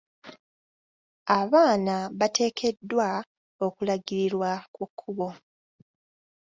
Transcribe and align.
Abaana 1.39 1.95
bateekeddwa 2.19 3.09
okulagirirwa 3.65 4.51
ku 4.73 4.83
kkubo. 4.89 5.29